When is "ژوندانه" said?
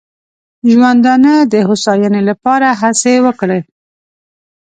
0.71-1.33